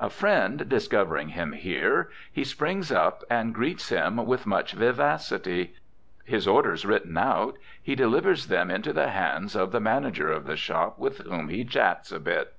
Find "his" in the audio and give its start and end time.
6.24-6.48